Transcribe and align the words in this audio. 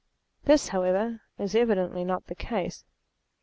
This, 0.45 0.69
however, 0.69 1.21
is 1.37 1.53
evidently 1.53 2.03
the 2.03 2.33
case. 2.35 2.85